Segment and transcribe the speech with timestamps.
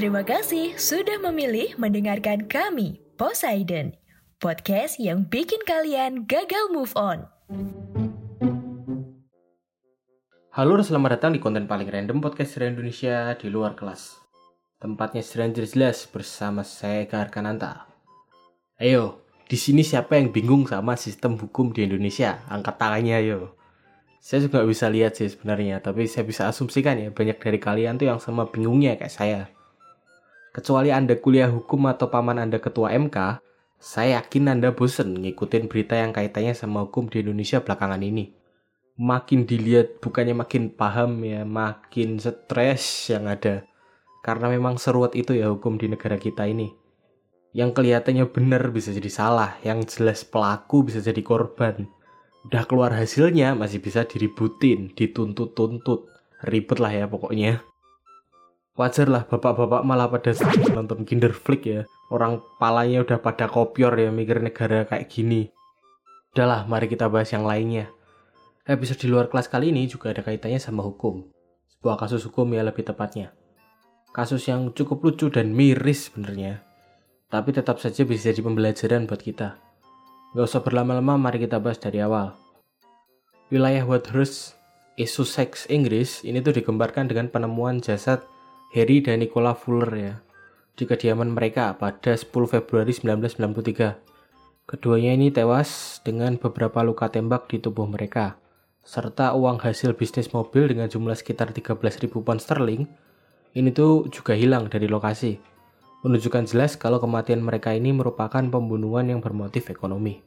[0.00, 3.92] Terima kasih sudah memilih mendengarkan kami, Poseidon,
[4.40, 7.28] podcast yang bikin kalian gagal move on.
[10.56, 14.16] Halo selamat datang di konten paling random podcast dari Indonesia di luar kelas.
[14.80, 17.84] Tempatnya Stranger jelas bersama saya Eka Arkananta.
[18.80, 19.20] Ayo,
[19.52, 22.40] di sini siapa yang bingung sama sistem hukum di Indonesia?
[22.48, 23.52] Angkat tangannya ayo.
[24.16, 28.08] Saya juga bisa lihat sih sebenarnya, tapi saya bisa asumsikan ya banyak dari kalian tuh
[28.08, 29.59] yang sama bingungnya kayak saya.
[30.50, 33.38] Kecuali Anda kuliah hukum atau paman Anda ketua MK,
[33.78, 38.34] saya yakin Anda bosen ngikutin berita yang kaitannya sama hukum di Indonesia belakangan ini.
[38.98, 43.62] Makin dilihat bukannya makin paham ya, makin stres yang ada.
[44.26, 46.74] Karena memang seruat itu ya hukum di negara kita ini.
[47.54, 51.86] Yang kelihatannya benar bisa jadi salah, yang jelas pelaku bisa jadi korban.
[52.50, 56.10] Udah keluar hasilnya masih bisa diributin, dituntut-tuntut.
[56.42, 57.69] Ribet lah ya pokoknya
[58.80, 60.32] wajar lah bapak-bapak malah pada
[60.72, 61.84] nonton Kinder Flick ya.
[62.08, 65.52] Orang palanya udah pada kopior ya mikir negara kayak gini.
[66.32, 67.92] Udahlah, mari kita bahas yang lainnya.
[68.64, 71.28] Episode di luar kelas kali ini juga ada kaitannya sama hukum.
[71.76, 73.36] Sebuah kasus hukum ya lebih tepatnya.
[74.16, 76.64] Kasus yang cukup lucu dan miris sebenarnya.
[77.28, 79.60] Tapi tetap saja bisa jadi pembelajaran buat kita.
[80.34, 82.34] Gak usah berlama-lama, mari kita bahas dari awal.
[83.50, 84.58] Wilayah Wadhurst,
[84.98, 88.22] Sussex, Inggris, ini tuh digembarkan dengan penemuan jasad
[88.70, 90.14] Harry dan Nicola Fuller ya
[90.78, 93.98] di kediaman mereka pada 10 Februari 1993.
[94.70, 98.38] Keduanya ini tewas dengan beberapa luka tembak di tubuh mereka,
[98.86, 102.86] serta uang hasil bisnis mobil dengan jumlah sekitar 13.000 pound sterling
[103.58, 105.42] ini tuh juga hilang dari lokasi,
[106.06, 110.22] menunjukkan jelas kalau kematian mereka ini merupakan pembunuhan yang bermotif ekonomi.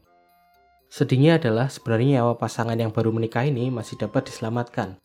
[0.92, 5.00] Sedihnya adalah sebenarnya nyawa pasangan yang baru menikah ini masih dapat diselamatkan,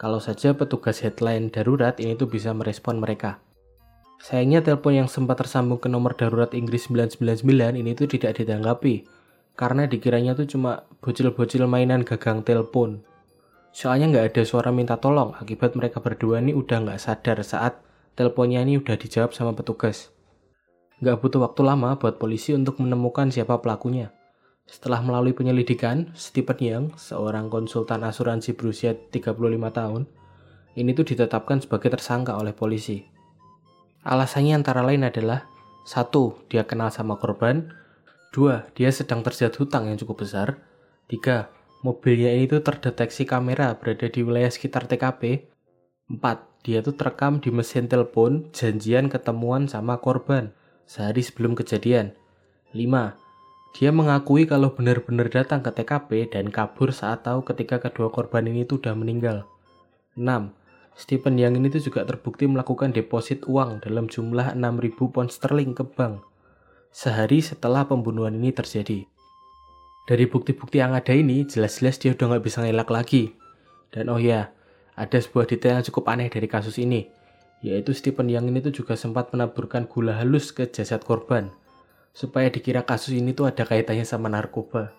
[0.00, 3.42] kalau saja petugas headline darurat ini tuh bisa merespon mereka.
[4.22, 7.42] Sayangnya telepon yang sempat tersambung ke nomor darurat Inggris 999
[7.74, 9.02] ini tuh tidak ditanggapi
[9.58, 13.02] karena dikiranya tuh cuma bocil-bocil mainan gagang telepon.
[13.74, 17.82] Soalnya nggak ada suara minta tolong akibat mereka berdua ini udah nggak sadar saat
[18.14, 20.12] teleponnya ini udah dijawab sama petugas.
[21.02, 24.14] Nggak butuh waktu lama buat polisi untuk menemukan siapa pelakunya.
[24.72, 29.36] Setelah melalui penyelidikan, Stephen Young, seorang konsultan asuransi berusia 35
[29.68, 30.08] tahun,
[30.80, 33.04] ini tuh ditetapkan sebagai tersangka oleh polisi.
[34.08, 35.44] Alasannya antara lain adalah
[35.84, 37.68] satu, dia kenal sama korban,
[38.32, 40.64] dua, dia sedang terjatuh hutang yang cukup besar,
[41.04, 41.52] tiga,
[41.84, 45.52] mobilnya ini tuh terdeteksi kamera berada di wilayah sekitar TKP,
[46.08, 50.48] empat, dia tuh terekam di mesin telepon janjian ketemuan sama korban
[50.88, 52.16] sehari sebelum kejadian,
[52.72, 53.20] lima,
[53.72, 58.68] dia mengakui kalau benar-benar datang ke TKP dan kabur saat tahu ketika kedua korban ini
[58.68, 59.48] tuh udah meninggal.
[60.12, 60.28] 6.
[60.92, 65.88] Stephen Yang ini tuh juga terbukti melakukan deposit uang dalam jumlah 6.000 pound sterling ke
[65.88, 66.20] bank
[66.92, 69.08] sehari setelah pembunuhan ini terjadi.
[70.04, 73.32] Dari bukti-bukti yang ada ini, jelas-jelas dia udah nggak bisa ngelak lagi.
[73.88, 74.52] Dan oh ya,
[74.92, 77.08] ada sebuah detail yang cukup aneh dari kasus ini,
[77.64, 81.48] yaitu Stephen Yang ini tuh juga sempat menaburkan gula halus ke jasad korban
[82.12, 84.92] supaya dikira kasus ini tuh ada kaitannya sama narkoba.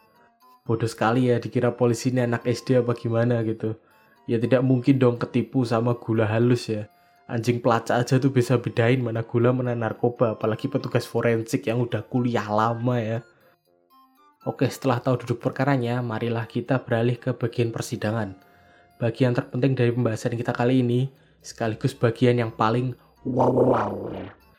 [0.65, 3.77] Bodoh sekali ya dikira polisi ini anak SD apa gimana gitu.
[4.25, 6.89] Ya tidak mungkin dong ketipu sama gula halus ya.
[7.27, 12.03] Anjing pelacak aja tuh bisa bedain mana gula mana narkoba, apalagi petugas forensik yang udah
[12.03, 13.19] kuliah lama ya.
[14.43, 18.35] Oke, setelah tahu duduk perkaranya, marilah kita beralih ke bagian persidangan.
[18.99, 21.07] Bagian terpenting dari pembahasan kita kali ini,
[21.39, 22.91] sekaligus bagian yang paling
[23.23, 24.11] wow.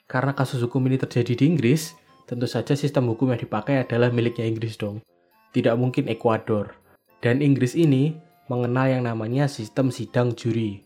[0.09, 1.93] Karena kasus hukum ini terjadi di Inggris,
[2.25, 5.05] Tentu saja sistem hukum yang dipakai adalah miliknya Inggris dong.
[5.53, 6.73] Tidak mungkin Ekuador.
[7.21, 8.17] Dan Inggris ini
[8.49, 10.81] mengenal yang namanya sistem sidang juri.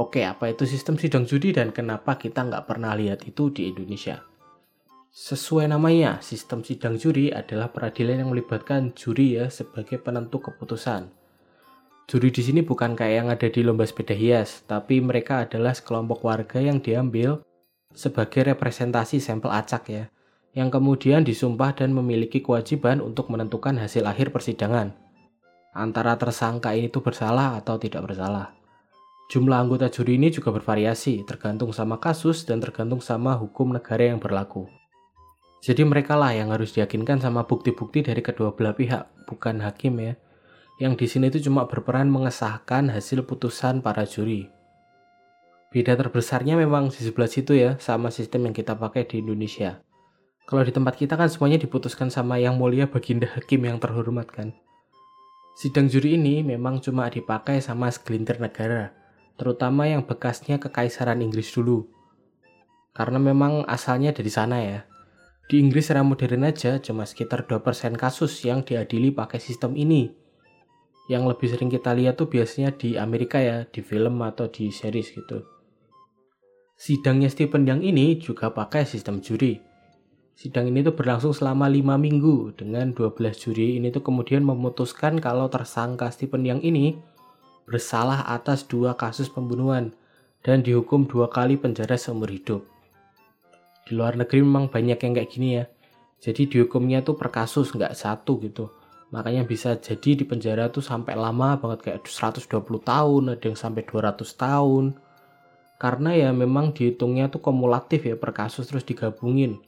[0.00, 4.24] Oke, apa itu sistem sidang juri dan kenapa kita nggak pernah lihat itu di Indonesia?
[5.12, 11.08] Sesuai namanya, sistem sidang juri adalah peradilan yang melibatkan juri ya sebagai penentu keputusan.
[12.08, 16.20] Juri di sini bukan kayak yang ada di lomba sepeda hias, tapi mereka adalah sekelompok
[16.24, 17.40] warga yang diambil
[17.96, 20.04] sebagai representasi sampel acak ya
[20.56, 24.96] yang kemudian disumpah dan memiliki kewajiban untuk menentukan hasil akhir persidangan.
[25.76, 28.56] Antara tersangka ini tuh bersalah atau tidak bersalah.
[29.28, 34.16] Jumlah anggota juri ini juga bervariasi, tergantung sama kasus dan tergantung sama hukum negara yang
[34.16, 34.64] berlaku.
[35.60, 40.16] Jadi mereka lah yang harus diyakinkan sama bukti-bukti dari kedua belah pihak, bukan hakim ya.
[40.80, 44.48] Yang di sini itu cuma berperan mengesahkan hasil putusan para juri.
[45.68, 49.84] Beda terbesarnya memang di sebelah situ ya, sama sistem yang kita pakai di Indonesia.
[50.46, 54.54] Kalau di tempat kita kan semuanya diputuskan sama yang mulia baginda hakim yang terhormat kan.
[55.58, 58.94] Sidang juri ini memang cuma dipakai sama segelintir negara,
[59.34, 61.90] terutama yang bekasnya kekaisaran Inggris dulu.
[62.94, 64.86] Karena memang asalnya dari sana ya.
[65.50, 70.14] Di Inggris era modern aja cuma sekitar 2% kasus yang diadili pakai sistem ini.
[71.10, 75.10] Yang lebih sering kita lihat tuh biasanya di Amerika ya, di film atau di series
[75.10, 75.42] gitu.
[76.78, 79.65] Sidangnya Stephen Yang ini juga pakai sistem juri.
[80.36, 85.48] Sidang ini tuh berlangsung selama 5 minggu dengan 12 juri ini tuh kemudian memutuskan kalau
[85.48, 86.86] tersangka Stephen Yang ini
[87.64, 89.96] bersalah atas dua kasus pembunuhan
[90.44, 92.68] dan dihukum dua kali penjara seumur hidup.
[93.88, 95.64] Di luar negeri memang banyak yang kayak gini ya.
[96.20, 98.68] Jadi dihukumnya tuh per kasus nggak satu gitu.
[99.16, 102.44] Makanya bisa jadi di penjara tuh sampai lama banget kayak 120
[102.84, 105.00] tahun, ada yang sampai 200 tahun.
[105.80, 109.64] Karena ya memang dihitungnya tuh kumulatif ya per kasus terus digabungin.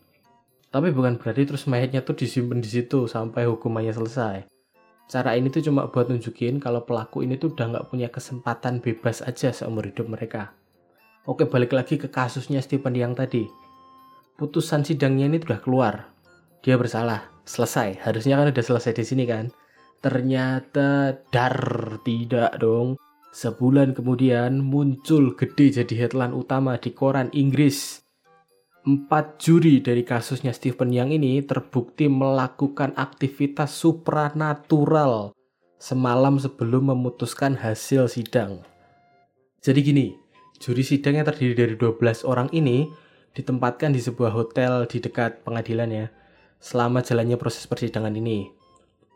[0.69, 4.37] Tapi bukan berarti terus mayatnya tuh disimpan di situ sampai hukumannya selesai.
[5.09, 9.25] Cara ini tuh cuma buat nunjukin kalau pelaku ini tuh udah nggak punya kesempatan bebas
[9.25, 10.53] aja seumur hidup mereka.
[11.25, 13.49] Oke balik lagi ke kasusnya Stephen yang tadi.
[14.37, 16.13] Putusan sidangnya ini udah keluar.
[16.61, 18.05] Dia bersalah, selesai.
[18.05, 19.49] Harusnya kan udah selesai di sini kan.
[20.05, 21.59] Ternyata dar
[22.05, 23.01] tidak dong.
[23.33, 28.08] Sebulan kemudian muncul gede jadi headline utama di koran Inggris
[28.89, 35.37] Empat juri dari kasusnya Stephen Yang ini terbukti melakukan aktivitas supranatural
[35.77, 38.65] semalam sebelum memutuskan hasil sidang.
[39.61, 40.07] Jadi gini,
[40.57, 42.89] juri sidang yang terdiri dari 12 orang ini
[43.37, 46.07] ditempatkan di sebuah hotel di dekat pengadilan ya,
[46.57, 48.49] selama jalannya proses persidangan ini.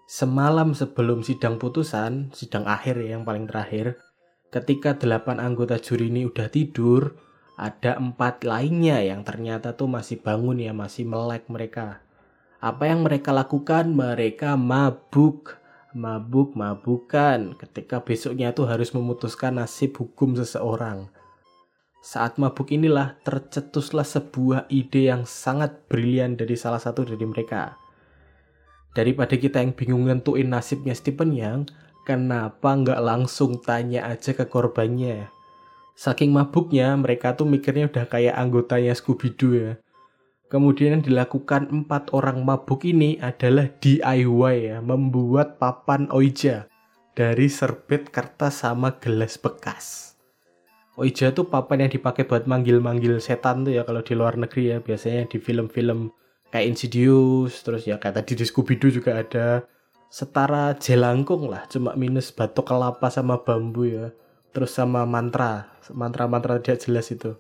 [0.05, 3.97] Semalam sebelum sidang putusan, sidang akhir ya yang paling terakhir,
[4.53, 7.17] ketika delapan anggota juri ini udah tidur,
[7.63, 12.03] ada empat lainnya yang ternyata tuh masih bangun ya, masih melek mereka.
[12.59, 13.95] Apa yang mereka lakukan?
[13.95, 15.63] Mereka mabuk,
[15.95, 21.07] mabuk, mabukan ketika besoknya tuh harus memutuskan nasib hukum seseorang.
[22.03, 27.79] Saat mabuk inilah tercetuslah sebuah ide yang sangat brilian dari salah satu dari mereka.
[28.91, 31.71] Daripada kita yang bingung nentuin nasibnya Stephen Yang,
[32.03, 35.31] kenapa nggak langsung tanya aja ke korbannya?
[35.93, 39.73] Saking mabuknya, mereka tuh mikirnya udah kayak anggotanya Scooby-Doo ya.
[40.49, 46.69] Kemudian yang dilakukan empat orang mabuk ini adalah DIY ya, membuat papan Oija
[47.17, 50.17] dari serbet kertas sama gelas bekas.
[51.01, 54.79] Oija tuh papan yang dipakai buat manggil-manggil setan tuh ya kalau di luar negeri ya,
[54.81, 56.13] biasanya di film-film
[56.53, 59.65] kayak Insidious, terus ya kayak tadi di Scooby-Doo juga ada
[60.13, 64.13] setara jelangkung lah, cuma minus batok kelapa sama bambu ya
[64.53, 65.73] terus sama mantra.
[65.91, 67.35] Mantra-mantra tidak jelas itu.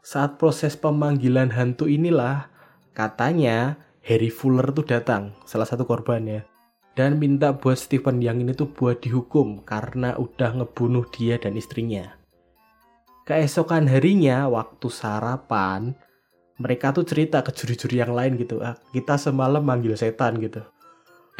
[0.00, 2.48] Saat proses pemanggilan hantu inilah
[2.96, 6.48] katanya Harry Fuller tuh datang salah satu korbannya
[6.96, 12.16] dan minta buat Stephen yang ini tuh buat dihukum karena udah ngebunuh dia dan istrinya.
[13.28, 15.94] Keesokan harinya waktu sarapan
[16.58, 18.58] mereka tuh cerita ke juri-juri yang lain gitu.
[18.64, 20.64] Ah, kita semalam manggil setan gitu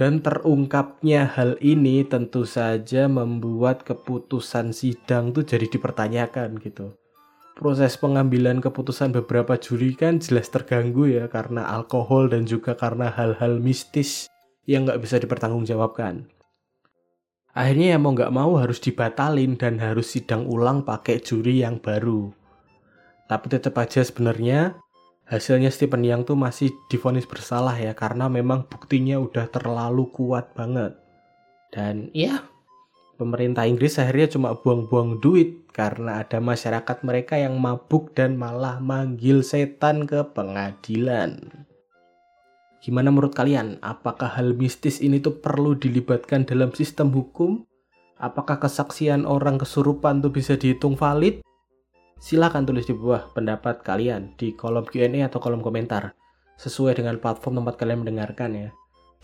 [0.00, 6.96] dan terungkapnya hal ini tentu saja membuat keputusan sidang tuh jadi dipertanyakan gitu.
[7.52, 13.60] Proses pengambilan keputusan beberapa juri kan jelas terganggu ya karena alkohol dan juga karena hal-hal
[13.60, 14.32] mistis
[14.64, 16.24] yang nggak bisa dipertanggungjawabkan.
[17.52, 22.32] Akhirnya ya mau nggak mau harus dibatalin dan harus sidang ulang pakai juri yang baru.
[23.28, 24.80] Tapi tetap aja sebenarnya
[25.30, 30.98] hasilnya Stephen Yang tuh masih difonis bersalah ya karena memang buktinya udah terlalu kuat banget.
[31.70, 32.42] Dan ya,
[33.14, 39.46] pemerintah Inggris akhirnya cuma buang-buang duit karena ada masyarakat mereka yang mabuk dan malah manggil
[39.46, 41.38] setan ke pengadilan.
[42.82, 43.78] Gimana menurut kalian?
[43.86, 47.62] Apakah hal mistis ini tuh perlu dilibatkan dalam sistem hukum?
[48.18, 51.44] Apakah kesaksian orang kesurupan tuh bisa dihitung valid?
[52.20, 56.12] Silahkan tulis di bawah pendapat kalian di kolom Q&A atau kolom komentar
[56.60, 58.68] sesuai dengan platform tempat kalian mendengarkan ya.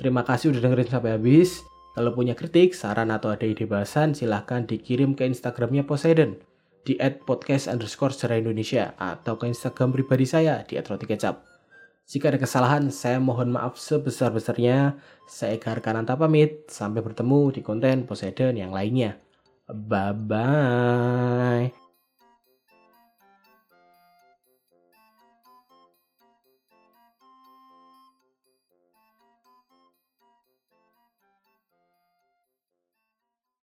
[0.01, 1.61] Terima kasih udah dengerin sampai habis.
[1.93, 6.41] Kalau punya kritik, saran atau ada ide bahasan, silahkan dikirim ke Instagramnya Poseidon
[6.85, 11.45] di @podcast underscore secara Indonesia atau ke Instagram pribadi saya di @rotikecap.
[12.07, 14.95] Jika ada kesalahan, saya mohon maaf sebesar-besarnya.
[15.27, 16.71] Saya Eka Harkananta pamit.
[16.71, 19.19] Sampai bertemu di konten Poseidon yang lainnya.
[19.67, 20.27] Bye-bye.